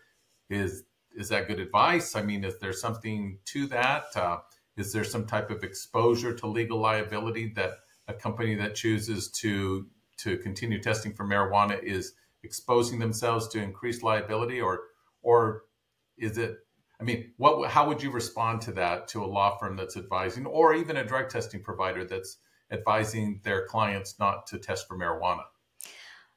Is, 0.52 0.84
is 1.16 1.30
that 1.30 1.48
good 1.48 1.60
advice? 1.60 2.16
I 2.16 2.22
mean, 2.22 2.44
is 2.44 2.60
there 2.60 2.74
something 2.74 3.40
to 3.46 3.66
that? 3.66 4.06
Uh, 4.16 4.38
is 4.78 4.94
there 4.94 5.04
some 5.04 5.26
type 5.26 5.50
of 5.50 5.64
exposure 5.64 6.36
to 6.36 6.46
legal 6.46 6.78
liability 6.78 7.54
that 7.56 7.72
a 8.08 8.14
company 8.14 8.54
that 8.54 8.76
chooses 8.76 9.32
to 9.32 9.88
to 10.18 10.38
continue 10.38 10.80
testing 10.80 11.14
for 11.14 11.26
marijuana 11.26 11.82
is 11.82 12.14
exposing 12.44 13.00
themselves 13.00 13.48
to 13.48 13.60
increased 13.60 14.04
liability, 14.04 14.62
or 14.62 14.82
or 15.24 15.64
is 16.18 16.38
it 16.38 16.58
I 17.00 17.04
mean, 17.04 17.32
what 17.38 17.70
how 17.70 17.88
would 17.88 18.02
you 18.02 18.10
respond 18.12 18.62
to 18.62 18.72
that 18.74 19.08
to 19.10 19.24
a 19.24 19.28
law 19.28 19.58
firm 19.58 19.76
that's 19.76 19.98
advising, 19.98 20.46
or 20.46 20.74
even 20.74 20.98
a 20.98 21.06
drug 21.06 21.30
testing 21.30 21.62
provider 21.62 22.04
that's 22.06 22.38
advising 22.72 23.40
their 23.44 23.66
clients 23.68 24.20
not 24.20 24.48
to 24.48 24.58
test 24.58 24.88
for 24.88 24.98
marijuana? 24.98 25.44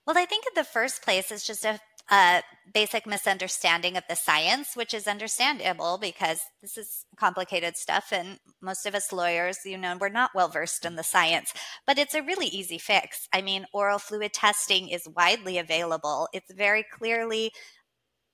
Well, 0.07 0.19
I 0.19 0.27
think 0.27 0.45
in 0.47 0.53
the 0.55 0.65
first 0.65 1.03
place, 1.03 1.31
it's 1.31 1.47
just 1.47 1.65
a, 1.65 1.81
a 2.11 2.43
basic 2.75 3.07
misunderstanding 3.07 3.97
of 3.97 4.05
the 4.09 4.17
science, 4.17 4.75
which 4.75 4.93
is 4.93 5.07
understandable 5.07 5.99
because 5.99 6.41
this 6.61 6.77
is 6.77 7.07
complicated 7.17 7.77
stuff, 7.77 8.13
and 8.13 8.39
most 8.61 8.85
of 8.85 8.95
us 8.95 9.13
lawyers, 9.13 9.59
you 9.65 9.79
know, 9.79 9.97
we're 9.99 10.11
not 10.11 10.33
well 10.35 10.49
versed 10.49 10.85
in 10.85 10.97
the 10.97 11.03
science. 11.03 11.55
But 11.87 11.99
it's 11.99 12.15
a 12.15 12.23
really 12.23 12.49
easy 12.49 12.79
fix. 12.79 13.29
I 13.33 13.41
mean, 13.41 13.65
oral 13.73 13.99
fluid 13.99 14.35
testing 14.35 14.89
is 14.91 15.09
widely 15.17 15.57
available. 15.57 16.29
It's 16.35 16.53
very 16.53 16.85
clearly 16.93 17.53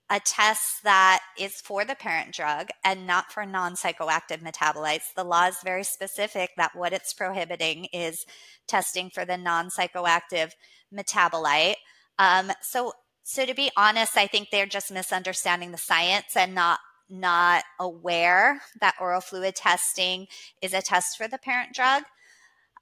a 0.09 0.21
test 0.21 0.85
that 0.85 1.21
is 1.39 1.61
for 1.61 1.85
the 1.85 1.97
parent 1.97 2.33
drug 2.33 2.69
and 2.85 3.07
not 3.07 3.33
for 3.33 3.45
non 3.45 3.75
psychoactive 3.75 4.41
metabolites. 4.41 5.13
The 5.17 5.25
law 5.25 5.47
is 5.47 5.57
very 5.65 5.83
specific 5.85 6.51
that 6.57 6.77
what 6.77 6.93
it's 6.93 7.13
prohibiting 7.13 7.87
is 7.87 8.25
testing 8.69 9.11
for 9.11 9.25
the 9.25 9.37
non 9.37 9.69
psychoactive 9.69 10.53
metabolite. 10.95 11.77
Um, 12.19 12.53
so, 12.63 12.93
so 13.25 13.45
to 13.45 13.55
be 13.55 13.71
honest, 13.77 14.17
I 14.17 14.29
think 14.29 14.51
they're 14.51 14.67
just 14.67 14.93
misunderstanding 14.93 15.73
the 15.73 15.79
science 15.79 16.37
and 16.37 16.55
not 16.55 16.79
not 17.09 17.65
aware 17.79 18.61
that 18.81 18.95
oral 19.01 19.21
fluid 19.21 19.55
testing 19.55 20.27
is 20.61 20.75
a 20.75 20.83
test 20.83 21.17
for 21.17 21.29
the 21.29 21.39
parent 21.39 21.73
drug. 21.73 22.03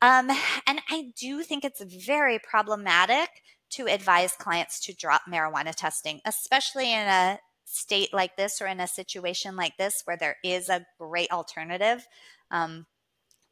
Um, 0.00 0.30
and 0.66 0.80
I 0.90 1.12
do 1.18 1.42
think 1.42 1.64
it's 1.64 1.82
very 1.82 2.38
problematic 2.38 3.28
to 3.76 3.86
advise 3.86 4.32
clients 4.32 4.80
to 4.80 4.94
drop 4.94 5.22
marijuana 5.28 5.74
testing, 5.74 6.20
especially 6.24 6.92
in 6.92 7.06
a 7.06 7.38
state 7.64 8.12
like 8.12 8.36
this 8.36 8.60
or 8.60 8.66
in 8.66 8.80
a 8.80 8.86
situation 8.86 9.56
like 9.56 9.76
this 9.76 10.02
where 10.04 10.16
there 10.16 10.36
is 10.44 10.68
a 10.68 10.86
great 10.98 11.30
alternative 11.30 12.06
um, 12.50 12.86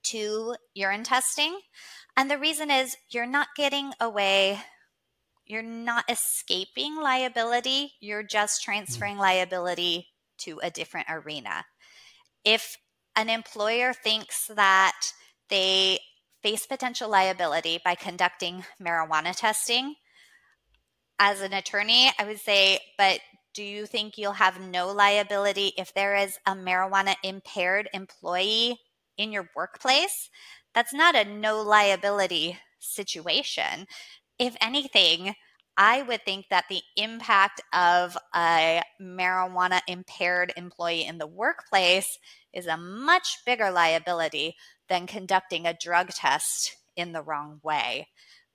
to 0.04 0.54
urine 0.74 1.04
testing. 1.04 1.58
And 2.16 2.30
the 2.30 2.38
reason 2.38 2.70
is 2.70 2.96
you're 3.10 3.26
not 3.26 3.48
getting 3.56 3.92
away, 4.00 4.60
you're 5.46 5.62
not 5.62 6.04
escaping 6.08 6.96
liability, 6.96 7.92
you're 8.00 8.22
just 8.22 8.62
transferring 8.62 9.14
mm-hmm. 9.14 9.22
liability 9.22 10.06
to 10.38 10.60
a 10.62 10.70
different 10.70 11.06
arena. 11.10 11.64
If 12.44 12.76
an 13.16 13.28
employer 13.28 13.92
thinks 13.92 14.46
that 14.54 14.98
they 15.48 16.00
face 16.42 16.66
potential 16.66 17.08
liability 17.08 17.80
by 17.84 17.94
conducting 17.94 18.64
marijuana 18.80 19.34
testing, 19.34 19.94
as 21.24 21.40
an 21.40 21.52
attorney, 21.52 22.10
I 22.18 22.24
would 22.24 22.40
say, 22.40 22.80
but 22.98 23.20
do 23.54 23.62
you 23.62 23.86
think 23.86 24.18
you'll 24.18 24.32
have 24.32 24.60
no 24.60 24.90
liability 24.90 25.72
if 25.78 25.94
there 25.94 26.16
is 26.16 26.36
a 26.46 26.52
marijuana 26.52 27.14
impaired 27.22 27.88
employee 27.94 28.80
in 29.16 29.30
your 29.30 29.48
workplace? 29.54 30.30
That's 30.74 30.92
not 30.92 31.14
a 31.14 31.24
no 31.24 31.62
liability 31.62 32.58
situation. 32.80 33.86
If 34.40 34.56
anything, 34.60 35.34
I 35.76 36.02
would 36.02 36.24
think 36.24 36.46
that 36.50 36.64
the 36.68 36.82
impact 36.96 37.60
of 37.72 38.18
a 38.34 38.82
marijuana 39.00 39.80
impaired 39.86 40.52
employee 40.56 41.06
in 41.06 41.18
the 41.18 41.28
workplace 41.28 42.18
is 42.52 42.66
a 42.66 42.76
much 42.76 43.38
bigger 43.46 43.70
liability 43.70 44.56
than 44.88 45.06
conducting 45.06 45.68
a 45.68 45.78
drug 45.80 46.08
test 46.08 46.78
in 46.96 47.12
the 47.12 47.22
wrong 47.22 47.60
way 47.62 48.08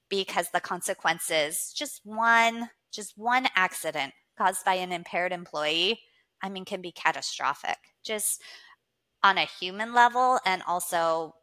because 0.10 0.50
the 0.52 0.60
consequences 0.60 1.74
just 1.76 2.02
one 2.04 2.70
just 2.92 3.14
one 3.18 3.48
accident 3.56 4.14
caused 4.38 4.64
by 4.66 4.76
an 4.76 4.92
impaired 4.92 5.32
employee 5.32 6.00
i 6.42 6.50
mean 6.50 6.66
can 6.66 6.82
be 6.82 6.92
catastrophic 6.92 7.78
just 8.04 8.42
on 9.24 9.38
a 9.38 9.46
human 9.60 9.94
level 9.94 10.40
and 10.46 10.62
also 10.68 11.34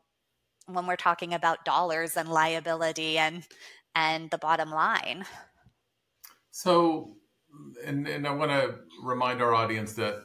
when 0.66 0.87
we're 0.87 0.97
talking 0.97 1.35
about 1.35 1.64
dollars 1.64 2.16
and 2.16 2.28
liability 2.28 3.18
and 3.18 3.44
and 3.94 4.30
the 4.30 4.38
bottom 4.38 4.71
line. 4.71 5.25
So 6.50 7.16
and, 7.85 8.09
and 8.09 8.26
i 8.26 8.33
want 8.33 8.50
to 8.50 8.75
remind 9.04 9.40
our 9.40 9.54
audience 9.54 9.92
that 9.92 10.25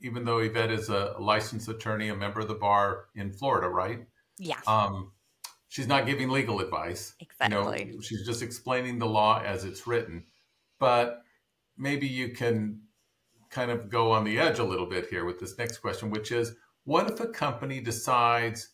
even 0.00 0.24
though 0.24 0.38
yvette 0.38 0.70
is 0.70 0.88
a 0.88 1.16
licensed 1.18 1.68
attorney 1.68 2.10
a 2.10 2.14
member 2.14 2.38
of 2.40 2.46
the 2.46 2.54
bar 2.54 3.06
in 3.16 3.32
florida 3.32 3.68
right? 3.68 4.06
Yeah. 4.38 4.60
Um, 4.66 5.10
she's 5.74 5.88
not 5.88 6.06
giving 6.06 6.28
legal 6.28 6.60
advice. 6.60 7.14
Exactly. 7.18 7.86
You 7.86 7.94
know, 7.94 8.00
she's 8.00 8.24
just 8.24 8.42
explaining 8.42 9.00
the 9.00 9.06
law 9.06 9.42
as 9.44 9.64
it's 9.64 9.88
written. 9.88 10.22
But 10.78 11.22
maybe 11.76 12.06
you 12.06 12.28
can 12.28 12.82
kind 13.50 13.72
of 13.72 13.90
go 13.90 14.12
on 14.12 14.22
the 14.22 14.38
edge 14.38 14.60
a 14.60 14.64
little 14.64 14.86
bit 14.86 15.08
here 15.10 15.24
with 15.24 15.40
this 15.40 15.58
next 15.58 15.78
question, 15.78 16.10
which 16.10 16.30
is 16.30 16.54
what 16.84 17.10
if 17.10 17.18
a 17.18 17.26
company 17.26 17.80
decides 17.80 18.68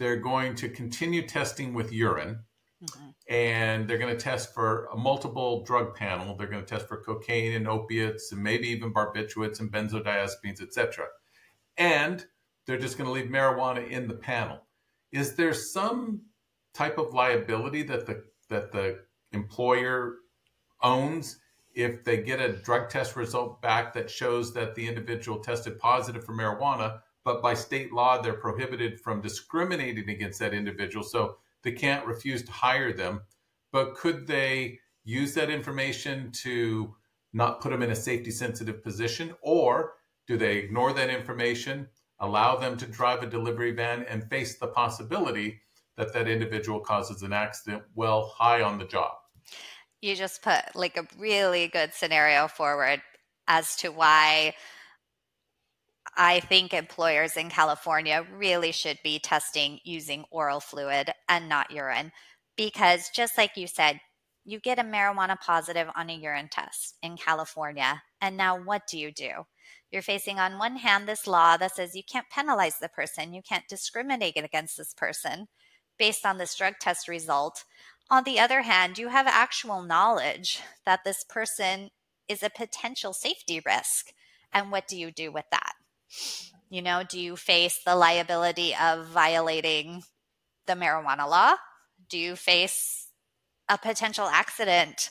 they're 0.00 0.16
going 0.16 0.56
to 0.56 0.68
continue 0.68 1.24
testing 1.24 1.74
with 1.74 1.92
urine 1.92 2.40
mm-hmm. 2.82 3.10
and 3.28 3.86
they're 3.86 3.98
going 3.98 4.16
to 4.16 4.20
test 4.20 4.52
for 4.52 4.86
a 4.86 4.96
multiple 4.96 5.62
drug 5.62 5.94
panel? 5.94 6.36
They're 6.36 6.48
going 6.48 6.64
to 6.64 6.68
test 6.68 6.88
for 6.88 7.04
cocaine 7.04 7.52
and 7.52 7.68
opiates 7.68 8.32
and 8.32 8.42
maybe 8.42 8.66
even 8.66 8.92
barbiturates 8.92 9.60
and 9.60 9.70
benzodiazepines, 9.70 10.60
etc. 10.60 11.06
And 11.76 12.26
they're 12.66 12.78
just 12.78 12.98
going 12.98 13.06
to 13.06 13.12
leave 13.12 13.30
marijuana 13.30 13.88
in 13.88 14.08
the 14.08 14.14
panel. 14.14 14.66
Is 15.12 15.36
there 15.36 15.54
some 15.54 16.22
type 16.74 16.98
of 16.98 17.14
liability 17.14 17.82
that 17.82 18.06
the 18.06 18.24
that 18.48 18.72
the 18.72 19.00
employer 19.32 20.16
owns 20.82 21.38
if 21.74 22.04
they 22.04 22.18
get 22.18 22.40
a 22.40 22.52
drug 22.52 22.90
test 22.90 23.16
result 23.16 23.62
back 23.62 23.94
that 23.94 24.10
shows 24.10 24.52
that 24.52 24.74
the 24.74 24.86
individual 24.86 25.38
tested 25.38 25.78
positive 25.78 26.24
for 26.24 26.34
marijuana, 26.34 27.00
but 27.24 27.40
by 27.40 27.54
state 27.54 27.92
law 27.92 28.20
they're 28.20 28.34
prohibited 28.34 29.00
from 29.00 29.22
discriminating 29.22 30.10
against 30.10 30.38
that 30.38 30.52
individual, 30.52 31.02
so 31.02 31.36
they 31.62 31.72
can't 31.72 32.06
refuse 32.06 32.42
to 32.42 32.52
hire 32.52 32.92
them. 32.92 33.22
But 33.70 33.94
could 33.94 34.26
they 34.26 34.80
use 35.04 35.34
that 35.34 35.50
information 35.50 36.30
to 36.42 36.94
not 37.32 37.60
put 37.60 37.70
them 37.70 37.82
in 37.82 37.90
a 37.90 37.96
safety 37.96 38.30
sensitive 38.30 38.82
position, 38.82 39.34
or 39.40 39.94
do 40.26 40.36
they 40.36 40.58
ignore 40.58 40.92
that 40.92 41.08
information, 41.08 41.88
allow 42.20 42.56
them 42.56 42.76
to 42.76 42.86
drive 42.86 43.22
a 43.22 43.26
delivery 43.26 43.72
van, 43.72 44.04
and 44.04 44.28
face 44.28 44.58
the 44.58 44.66
possibility 44.66 45.60
that 45.96 46.12
that 46.12 46.28
individual 46.28 46.80
causes 46.80 47.22
an 47.22 47.32
accident 47.32 47.82
well 47.94 48.32
high 48.36 48.62
on 48.62 48.78
the 48.78 48.86
job. 48.86 49.12
You 50.00 50.16
just 50.16 50.42
put 50.42 50.74
like 50.74 50.96
a 50.96 51.06
really 51.18 51.68
good 51.68 51.92
scenario 51.94 52.48
forward 52.48 53.02
as 53.46 53.76
to 53.76 53.90
why 53.90 54.54
I 56.16 56.40
think 56.40 56.74
employers 56.74 57.36
in 57.36 57.48
California 57.48 58.26
really 58.36 58.72
should 58.72 58.98
be 59.02 59.18
testing 59.18 59.78
using 59.84 60.24
oral 60.30 60.60
fluid 60.60 61.12
and 61.28 61.48
not 61.48 61.70
urine. 61.70 62.12
Because 62.56 63.10
just 63.14 63.38
like 63.38 63.56
you 63.56 63.66
said, 63.66 64.00
you 64.44 64.58
get 64.60 64.78
a 64.78 64.82
marijuana 64.82 65.38
positive 65.40 65.88
on 65.96 66.10
a 66.10 66.14
urine 66.14 66.48
test 66.50 66.96
in 67.02 67.16
California. 67.16 68.02
And 68.20 68.36
now 68.36 68.60
what 68.60 68.82
do 68.90 68.98
you 68.98 69.12
do? 69.12 69.30
You're 69.90 70.02
facing, 70.02 70.38
on 70.38 70.58
one 70.58 70.76
hand, 70.76 71.06
this 71.06 71.26
law 71.26 71.56
that 71.56 71.76
says 71.76 71.94
you 71.94 72.02
can't 72.10 72.28
penalize 72.30 72.78
the 72.80 72.88
person, 72.88 73.32
you 73.32 73.42
can't 73.42 73.68
discriminate 73.68 74.36
against 74.36 74.76
this 74.76 74.94
person 74.94 75.46
based 76.02 76.26
on 76.26 76.36
this 76.36 76.56
drug 76.56 76.74
test 76.80 77.06
result. 77.06 77.62
On 78.10 78.24
the 78.24 78.40
other 78.40 78.62
hand, 78.62 78.98
you 78.98 79.06
have 79.06 79.28
actual 79.28 79.82
knowledge 79.82 80.60
that 80.84 81.04
this 81.04 81.22
person 81.22 81.90
is 82.26 82.42
a 82.42 82.50
potential 82.50 83.12
safety 83.12 83.62
risk. 83.64 84.12
And 84.52 84.72
what 84.72 84.88
do 84.88 84.98
you 84.98 85.12
do 85.12 85.30
with 85.30 85.44
that? 85.52 85.74
You 86.68 86.82
know, 86.82 87.04
do 87.08 87.20
you 87.20 87.36
face 87.36 87.78
the 87.86 87.94
liability 87.94 88.74
of 88.74 89.06
violating 89.06 90.02
the 90.66 90.72
marijuana 90.72 91.30
law? 91.30 91.54
Do 92.10 92.18
you 92.18 92.34
face 92.34 93.06
a 93.68 93.78
potential 93.78 94.26
accident 94.26 95.10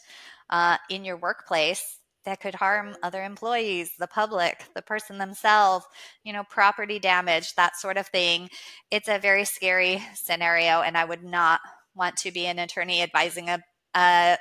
uh, 0.50 0.76
in 0.90 1.06
your 1.06 1.16
workplace 1.16 2.00
that 2.26 2.40
could 2.40 2.56
harm 2.56 2.96
other 3.02 3.24
employees, 3.24 3.92
the 3.98 4.08
public, 4.08 4.66
the 4.76 4.82
person 4.82 5.18
themselves, 5.18 5.86
you 6.24 6.34
know, 6.34 6.44
property 6.44 7.00
damage, 7.00 7.56
that 7.56 7.76
sort 7.78 7.98
of 7.98 8.08
thing. 8.08 8.50
It's 8.92 9.08
a 9.08 9.20
very 9.20 9.46
scary 9.46 10.04
scenario, 10.14 10.82
and 10.82 10.98
I 10.98 11.06
would 11.06 11.24
not 11.24 11.60
want 11.96 12.18
to 12.18 12.32
be 12.32 12.46
an 12.46 12.60
attorney 12.60 13.02
advising 13.02 13.50
a, 13.50 13.60
a 13.96 14.38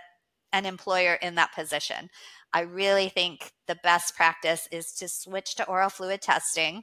an 0.52 0.66
employer 0.66 1.14
in 1.14 1.36
that 1.36 1.54
position. 1.54 2.10
I 2.52 2.62
really 2.62 3.08
think 3.08 3.52
the 3.68 3.78
best 3.82 4.16
practice 4.16 4.66
is 4.72 4.92
to 4.94 5.08
switch 5.08 5.54
to 5.56 5.68
oral 5.68 5.90
fluid 5.90 6.20
testing. 6.20 6.82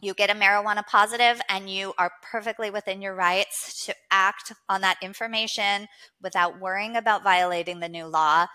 You 0.00 0.14
get 0.14 0.30
a 0.30 0.34
marijuana 0.34 0.84
positive, 0.86 1.40
and 1.48 1.68
you 1.70 1.92
are 1.98 2.10
perfectly 2.22 2.70
within 2.70 3.00
your 3.00 3.14
rights 3.14 3.84
to 3.86 3.94
act 4.10 4.52
on 4.68 4.80
that 4.80 4.96
information 5.02 5.86
without 6.22 6.60
worrying 6.60 6.96
about 6.96 7.22
violating 7.22 7.80
the 7.80 7.88
new 7.88 8.06
law 8.06 8.46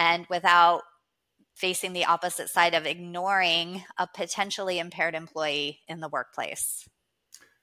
and 0.00 0.26
without 0.30 0.80
facing 1.54 1.92
the 1.92 2.06
opposite 2.06 2.48
side 2.48 2.72
of 2.72 2.86
ignoring 2.86 3.84
a 3.98 4.08
potentially 4.16 4.78
impaired 4.78 5.14
employee 5.14 5.80
in 5.86 6.00
the 6.00 6.08
workplace. 6.08 6.88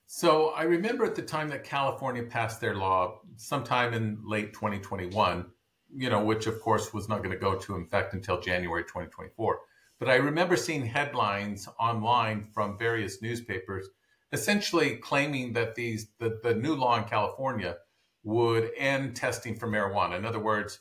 So 0.05 0.49
I 0.49 0.63
remember 0.63 1.03
at 1.03 1.15
the 1.15 1.23
time 1.23 1.49
that 1.49 1.63
California 1.63 2.21
passed 2.21 2.61
their 2.61 2.75
law, 2.75 3.21
sometime 3.37 3.93
in 3.95 4.19
late 4.23 4.53
2021, 4.53 5.47
you 5.95 6.09
know, 6.11 6.23
which 6.23 6.45
of 6.45 6.61
course 6.61 6.93
was 6.93 7.09
not 7.09 7.23
going 7.23 7.31
to 7.31 7.39
go 7.39 7.55
to 7.55 7.75
effect 7.75 8.13
until 8.13 8.39
January 8.39 8.83
2024. 8.83 9.59
But 9.99 10.09
I 10.09 10.15
remember 10.15 10.55
seeing 10.55 10.85
headlines 10.85 11.67
online 11.79 12.43
from 12.53 12.77
various 12.77 13.19
newspapers 13.19 13.89
essentially 14.31 14.97
claiming 14.97 15.53
that 15.53 15.73
these 15.73 16.09
the, 16.19 16.39
the 16.43 16.53
new 16.53 16.75
law 16.75 16.97
in 16.97 17.05
California 17.05 17.77
would 18.23 18.69
end 18.77 19.15
testing 19.15 19.55
for 19.55 19.67
marijuana. 19.67 20.17
In 20.17 20.25
other 20.25 20.39
words, 20.39 20.79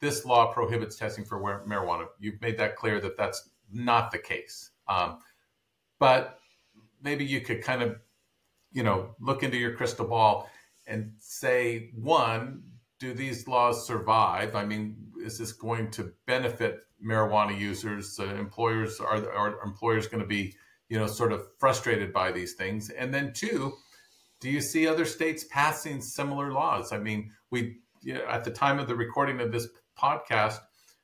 this 0.00 0.24
law 0.24 0.52
prohibits 0.52 0.96
testing 0.96 1.24
for 1.24 1.40
marijuana. 1.66 2.06
You've 2.18 2.40
made 2.40 2.58
that 2.58 2.76
clear 2.76 3.00
that 3.00 3.16
that's 3.16 3.50
not 3.72 4.10
the 4.10 4.18
case. 4.18 4.70
Um, 4.88 5.18
but 5.98 6.38
maybe 7.02 7.24
you 7.24 7.40
could 7.40 7.62
kind 7.62 7.82
of, 7.82 7.96
you 8.72 8.82
know, 8.82 9.14
look 9.20 9.42
into 9.42 9.56
your 9.56 9.74
crystal 9.74 10.06
ball 10.06 10.50
and 10.86 11.12
say, 11.18 11.90
one, 11.94 12.62
do 12.98 13.12
these 13.12 13.48
laws 13.48 13.86
survive? 13.86 14.54
I 14.54 14.64
mean, 14.64 14.96
is 15.22 15.38
this 15.38 15.52
going 15.52 15.90
to 15.92 16.12
benefit 16.26 16.80
marijuana 17.04 17.58
users? 17.58 18.18
Uh, 18.18 18.26
employers 18.34 19.00
are, 19.00 19.30
are 19.32 19.60
employers 19.64 20.06
going 20.06 20.22
to 20.22 20.28
be, 20.28 20.54
you 20.88 20.98
know, 20.98 21.06
sort 21.06 21.32
of 21.32 21.46
frustrated 21.58 22.12
by 22.12 22.32
these 22.32 22.54
things? 22.54 22.90
And 22.90 23.12
then 23.12 23.32
two, 23.32 23.74
do 24.40 24.50
you 24.50 24.60
see 24.60 24.86
other 24.86 25.04
states 25.04 25.44
passing 25.50 26.00
similar 26.00 26.52
laws? 26.52 26.92
I 26.92 26.98
mean, 26.98 27.32
we 27.50 27.78
you 28.02 28.14
know, 28.14 28.24
at 28.28 28.44
the 28.44 28.50
time 28.50 28.78
of 28.78 28.86
the 28.86 28.94
recording 28.94 29.40
of 29.40 29.50
this 29.50 29.68
podcast, 29.96 30.58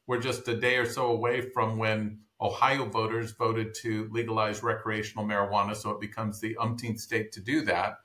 we're 0.06 0.20
just 0.20 0.46
a 0.48 0.56
day 0.56 0.76
or 0.76 0.86
so 0.86 1.06
away 1.06 1.40
from 1.40 1.78
when 1.78 2.20
Ohio 2.40 2.84
voters 2.86 3.32
voted 3.32 3.72
to 3.74 4.08
legalize 4.10 4.62
recreational 4.62 5.24
marijuana, 5.24 5.76
so 5.76 5.90
it 5.90 6.00
becomes 6.00 6.40
the 6.40 6.56
umpteenth 6.58 7.00
state 7.00 7.32
to 7.32 7.40
do 7.40 7.62
that. 7.62 7.98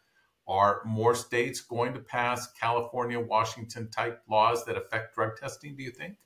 Are 0.48 0.82
more 0.86 1.15
states 1.15 1.60
going 1.60 1.94
to 1.94 2.00
pass 2.00 2.51
California, 2.53 3.20
Washington 3.20 3.89
type 3.89 4.22
laws 4.29 4.63
that 4.65 4.77
affect 4.77 5.15
drug 5.15 5.36
testing, 5.36 5.75
do 5.75 5.84
you 5.84 5.91
think? 5.91 6.17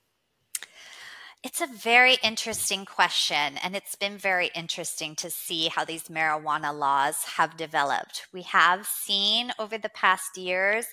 It's 1.44 1.60
a 1.60 1.66
very 1.66 2.18
interesting 2.22 2.86
question, 2.86 3.58
and 3.64 3.76
it's 3.76 3.96
been 3.96 4.16
very 4.16 4.52
interesting 4.54 5.16
to 5.16 5.32
see 5.32 5.70
how 5.70 5.84
these 5.84 6.04
marijuana 6.04 6.78
laws 6.78 7.24
have 7.24 7.58
developed. 7.58 8.28
We 8.32 8.44
have 8.44 8.86
seen 8.86 9.52
over 9.58 9.80
the 9.80 9.90
past 9.90 10.38
years 10.38 10.86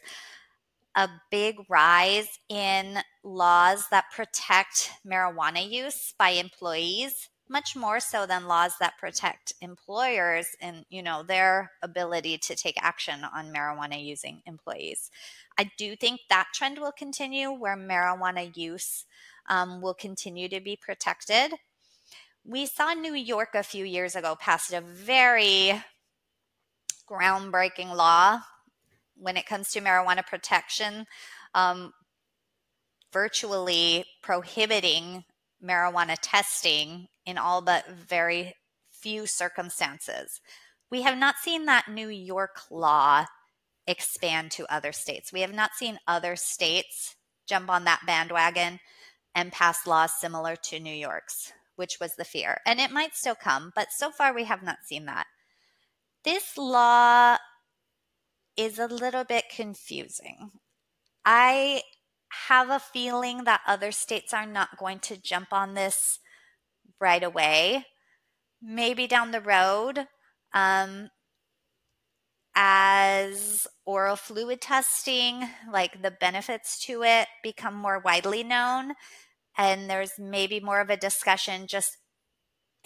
a 0.99 1.09
big 1.31 1.59
rise 1.69 2.41
in 2.49 2.99
laws 3.23 3.87
that 3.93 4.07
protect 4.11 4.91
marijuana 5.07 5.71
use 5.71 6.13
by 6.19 6.31
employees 6.31 7.29
much 7.49 7.77
more 7.77 8.01
so 8.01 8.27
than 8.27 8.49
laws 8.49 8.73
that 8.81 8.99
protect 8.99 9.53
employers 9.61 10.49
and 10.61 10.85
you 10.91 11.01
know 11.01 11.23
their 11.23 11.71
ability 11.83 12.37
to 12.37 12.57
take 12.57 12.75
action 12.83 13.23
on 13.33 13.55
marijuana 13.55 14.05
using 14.05 14.43
employees. 14.45 15.09
I 15.57 15.71
do 15.79 15.95
think 15.95 16.23
that 16.29 16.49
trend 16.53 16.79
will 16.79 16.93
continue 16.93 17.53
where 17.53 17.77
marijuana 17.77 18.55
use 18.57 19.05
um, 19.49 19.81
will 19.81 19.95
continue 19.95 20.49
to 20.49 20.61
be 20.61 20.77
protected. 20.77 21.53
We 22.45 22.67
saw 22.67 22.93
new 22.93 23.15
york 23.15 23.51
a 23.55 23.63
few 23.63 23.85
years 23.85 24.17
ago 24.17 24.37
passed 24.39 24.73
a 24.73 24.81
very 24.81 25.81
groundbreaking 27.09 27.95
law 27.95 28.41
when 29.19 29.37
it 29.37 29.47
comes 29.47 29.71
to 29.71 29.81
marijuana 29.81 30.25
protection, 30.25 31.07
um, 31.55 31.93
virtually 33.13 34.05
prohibiting 34.23 35.25
marijuana 35.63 36.17
testing 36.21 37.09
in 37.27 37.39
all 37.39 37.61
but 37.61 37.89
very 37.89 38.55
few 38.91 39.27
circumstances. 39.27 40.41
We 40.91 41.03
have 41.03 41.19
not 41.19 41.37
seen 41.37 41.67
that 41.67 41.89
New 41.89 42.09
York 42.09 42.61
law 42.71 43.27
expand 43.87 44.51
to 44.53 44.73
other 44.73 44.93
states. 44.93 45.33
We 45.33 45.41
have 45.41 45.53
not 45.53 45.75
seen 45.75 45.99
other 46.07 46.37
states 46.37 47.17
jump 47.47 47.71
on 47.71 47.85
that 47.85 48.03
bandwagon 48.07 48.81
and 49.35 49.53
pass 49.53 49.87
laws 49.87 50.13
similar 50.19 50.57
to 50.57 50.81
New 50.81 50.95
York's, 50.95 51.53
which 51.77 51.99
was 52.01 52.15
the 52.15 52.25
fear. 52.25 52.59
And 52.67 52.81
it 52.81 52.91
might 52.91 53.15
still 53.15 53.35
come, 53.35 53.73
but 53.75 53.89
so 53.91 54.11
far 54.11 54.35
we 54.35 54.45
have 54.45 54.63
not 54.63 54.79
seen 54.85 55.07
that. 55.07 55.27
This 56.25 56.59
law 56.59 57.39
is 58.59 58.79
a 58.79 58.87
little 58.87 59.25
bit 59.25 59.45
confusing. 59.55 60.51
I 61.25 61.83
have 62.49 62.69
a 62.69 62.81
feeling 62.81 63.45
that 63.45 63.61
other 63.67 63.93
states 63.93 64.35
are 64.35 64.47
not 64.47 64.77
going 64.77 64.99
to 65.01 65.17
jump 65.17 65.53
on 65.53 65.75
this 65.75 66.19
right 67.01 67.23
away. 67.23 67.87
Maybe 68.61 69.07
down 69.07 69.31
the 69.31 69.41
road, 69.41 70.09
um, 70.53 71.11
as 72.57 73.69
oral 73.87 74.17
fluid 74.17 74.61
testing, 74.61 75.49
like 75.71 76.03
the 76.03 76.11
benefits 76.11 76.85
to 76.87 77.05
it, 77.05 77.29
become 77.45 77.75
more 77.75 78.01
widely 78.05 78.43
known, 78.43 78.95
and 79.57 79.89
there's 79.89 80.19
maybe 80.19 80.59
more 80.59 80.81
of 80.81 80.91
a 80.91 80.97
discussion 80.97 81.69
just 81.69 81.98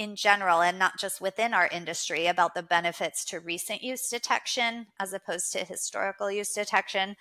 in 0.02 0.16
general 0.16 0.60
and 0.60 0.78
not 0.78 0.98
just 0.98 1.20
within 1.20 1.54
our 1.54 1.68
industry 1.68 2.26
about 2.26 2.54
the 2.54 2.62
benefits 2.62 3.24
to 3.26 3.40
recent 3.40 3.82
use 3.82 4.08
detection 4.08 4.86
as 4.98 5.12
opposed 5.12 5.52
to 5.52 5.64
historical 5.64 6.30
use 6.30 6.52
detection? 6.52 7.16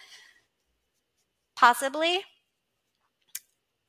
Possibly. 1.55 2.21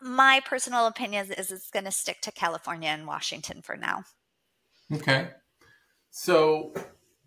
My 0.01 0.41
personal 0.45 0.87
opinion 0.87 1.33
is 1.37 1.51
it's 1.51 1.71
going 1.71 1.85
to 1.85 1.91
stick 1.91 2.21
to 2.23 2.33
California 2.33 2.89
and 2.89 3.07
Washington 3.07 3.63
for 3.63 3.77
now. 3.77 4.05
Okay. 4.93 5.31
So 6.11 6.75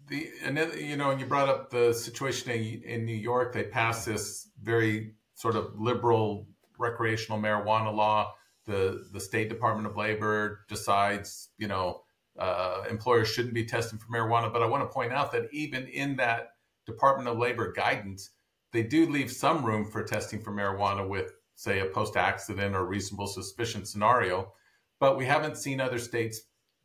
the 0.07 0.29
another 0.43 0.79
you 0.79 0.97
know, 0.97 1.09
and 1.09 1.19
you 1.19 1.25
brought 1.25 1.49
up 1.49 1.71
the 1.71 1.93
situation 1.93 2.51
in, 2.51 2.83
in 2.83 3.05
New 3.05 3.15
York. 3.15 3.53
They 3.53 3.63
passed 3.63 4.05
this 4.05 4.49
very 4.61 5.15
sort 5.33 5.55
of 5.55 5.79
liberal 5.79 6.47
recreational 6.77 7.39
marijuana 7.39 7.95
law 7.95 8.33
the 8.65 9.07
the 9.11 9.19
State 9.19 9.49
Department 9.49 9.87
of 9.87 9.97
Labor 9.97 10.65
decides, 10.67 11.49
you 11.57 11.67
know, 11.67 12.01
uh, 12.37 12.83
employers 12.89 13.29
shouldn't 13.29 13.53
be 13.53 13.65
testing 13.65 13.99
for 13.99 14.07
marijuana. 14.11 14.51
But 14.51 14.63
I 14.63 14.67
want 14.67 14.83
to 14.83 14.93
point 14.93 15.13
out 15.13 15.31
that 15.31 15.47
even 15.51 15.87
in 15.87 16.15
that 16.17 16.49
Department 16.85 17.29
of 17.29 17.37
Labor 17.37 17.71
guidance, 17.71 18.31
they 18.71 18.83
do 18.83 19.05
leave 19.09 19.31
some 19.31 19.65
room 19.65 19.89
for 19.89 20.03
testing 20.03 20.41
for 20.41 20.51
marijuana 20.51 21.07
with, 21.07 21.31
say, 21.55 21.79
a 21.79 21.85
post 21.85 22.17
accident 22.17 22.75
or 22.75 22.85
reasonable 22.85 23.27
suspicion 23.27 23.85
scenario. 23.85 24.53
But 24.99 25.17
we 25.17 25.25
haven't 25.25 25.57
seen 25.57 25.79
other 25.79 25.99
states 25.99 26.41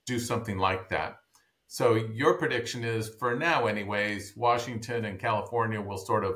do 0.07 0.19
something 0.19 0.59
like 0.59 0.89
that. 0.89 1.17
So 1.67 1.95
your 1.95 2.37
prediction 2.37 2.83
is, 2.83 3.09
for 3.09 3.37
now, 3.37 3.67
anyways, 3.67 4.35
Washington 4.37 5.05
and 5.05 5.21
California 5.21 5.81
will 5.81 5.99
sort 5.99 6.25
of 6.25 6.35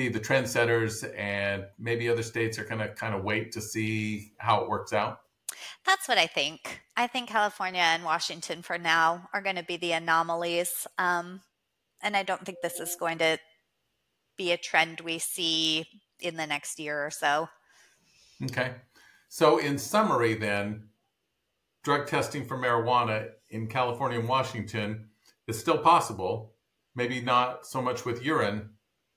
be 0.00 0.08
the 0.08 0.20
trendsetters 0.20 1.06
and 1.16 1.64
maybe 1.78 2.08
other 2.08 2.22
states 2.22 2.58
are 2.58 2.64
going 2.64 2.80
to 2.80 2.88
kind 2.88 3.14
of 3.14 3.22
wait 3.22 3.52
to 3.52 3.60
see 3.60 4.32
how 4.38 4.62
it 4.62 4.68
works 4.68 4.92
out? 4.92 5.20
That's 5.84 6.08
what 6.08 6.16
I 6.16 6.26
think. 6.26 6.80
I 6.96 7.06
think 7.06 7.28
California 7.28 7.82
and 7.82 8.04
Washington 8.04 8.62
for 8.62 8.78
now 8.78 9.28
are 9.34 9.42
going 9.42 9.56
to 9.56 9.62
be 9.62 9.76
the 9.76 9.92
anomalies. 9.92 10.86
Um, 10.98 11.40
and 12.02 12.16
I 12.16 12.22
don't 12.22 12.44
think 12.46 12.58
this 12.62 12.80
is 12.80 12.96
going 12.96 13.18
to 13.18 13.38
be 14.38 14.52
a 14.52 14.56
trend 14.56 15.00
we 15.00 15.18
see 15.18 15.86
in 16.20 16.36
the 16.36 16.46
next 16.46 16.78
year 16.78 17.04
or 17.04 17.10
so. 17.10 17.48
Okay. 18.44 18.72
So, 19.28 19.58
in 19.58 19.76
summary, 19.76 20.34
then, 20.34 20.88
drug 21.84 22.06
testing 22.06 22.46
for 22.46 22.56
marijuana 22.56 23.28
in 23.50 23.66
California 23.66 24.18
and 24.18 24.28
Washington 24.28 25.08
is 25.46 25.58
still 25.58 25.78
possible, 25.78 26.54
maybe 26.94 27.20
not 27.20 27.66
so 27.66 27.82
much 27.82 28.04
with 28.04 28.24
urine, 28.24 28.70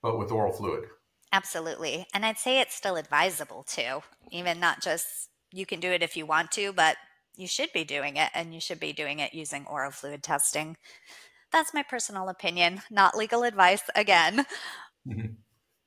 but 0.03 0.19
with 0.19 0.31
oral 0.31 0.53
fluid. 0.53 0.83
Absolutely. 1.31 2.05
And 2.13 2.23
I'd 2.23 2.37
say 2.37 2.59
it's 2.59 2.75
still 2.75 2.95
advisable 2.95 3.63
too, 3.63 4.03
even 4.29 4.59
not 4.59 4.83
just 4.83 5.29
you 5.51 5.65
can 5.65 5.79
do 5.79 5.89
it 5.89 6.03
if 6.03 6.15
you 6.15 6.27
want 6.27 6.51
to, 6.51 6.71
but 6.73 6.97
you 7.35 7.47
should 7.47 7.73
be 7.73 7.83
doing 7.83 8.17
it 8.17 8.29
and 8.35 8.53
you 8.53 8.59
should 8.59 8.79
be 8.79 8.93
doing 8.93 9.17
it 9.17 9.33
using 9.33 9.65
oral 9.65 9.89
fluid 9.89 10.21
testing. 10.21 10.77
That's 11.51 11.73
my 11.73 11.81
personal 11.81 12.29
opinion, 12.29 12.81
not 12.91 13.17
legal 13.17 13.41
advice 13.43 13.83
again. 13.95 14.45
Mm-hmm. 15.07 15.33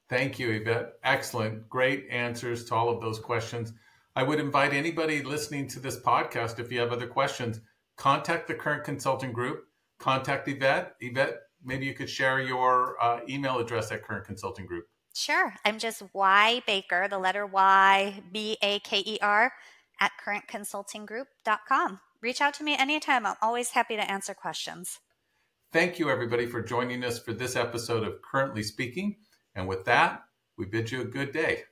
Thank 0.08 0.38
you, 0.38 0.50
Yvette. 0.50 0.94
Excellent. 1.02 1.68
Great 1.68 2.06
answers 2.10 2.64
to 2.66 2.74
all 2.74 2.88
of 2.88 3.00
those 3.00 3.18
questions. 3.18 3.72
I 4.14 4.22
would 4.22 4.40
invite 4.40 4.72
anybody 4.72 5.22
listening 5.22 5.68
to 5.68 5.80
this 5.80 5.98
podcast, 5.98 6.58
if 6.58 6.70
you 6.70 6.80
have 6.80 6.92
other 6.92 7.06
questions, 7.06 7.60
contact 7.96 8.46
the 8.46 8.54
current 8.54 8.84
consulting 8.84 9.32
group, 9.32 9.64
contact 9.98 10.48
Yvette. 10.48 10.94
Yvette, 11.00 11.38
maybe 11.66 11.84
you 11.84 11.92
could 11.92 12.08
share 12.08 12.40
your 12.40 12.96
uh, 13.02 13.20
email 13.28 13.58
address 13.58 13.92
at 13.92 14.02
current 14.02 14.24
consulting 14.24 14.64
group. 14.64 14.86
Sure. 15.14 15.54
I'm 15.64 15.78
just 15.78 16.02
Y 16.14 16.62
Baker, 16.66 17.08
the 17.08 17.18
letter 17.18 17.46
Y, 17.46 18.22
B 18.32 18.56
A 18.62 18.78
K 18.80 19.02
E 19.04 19.18
R, 19.20 19.52
at 20.00 20.12
currentconsultinggroup.com. 20.24 22.00
Reach 22.22 22.40
out 22.40 22.54
to 22.54 22.64
me 22.64 22.76
anytime. 22.76 23.26
I'm 23.26 23.36
always 23.42 23.70
happy 23.70 23.96
to 23.96 24.10
answer 24.10 24.34
questions. 24.34 25.00
Thank 25.72 25.98
you, 25.98 26.10
everybody, 26.10 26.46
for 26.46 26.62
joining 26.62 27.04
us 27.04 27.18
for 27.18 27.32
this 27.32 27.56
episode 27.56 28.06
of 28.06 28.22
Currently 28.22 28.62
Speaking. 28.62 29.16
And 29.54 29.66
with 29.66 29.84
that, 29.86 30.22
we 30.56 30.66
bid 30.66 30.90
you 30.90 31.02
a 31.02 31.06
good 31.06 31.32
day. 31.32 31.64